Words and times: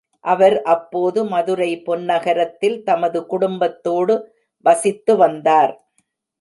அவர் 0.25 0.55
அப்போது 0.63 1.19
மதுரை 1.25 1.69
பொன்னகரத்தில் 1.87 2.79
தமது 2.83 3.21
குடும்பத்தோடு 3.25 4.15
வசித்து 4.65 5.15
வந்தார். 5.17 5.73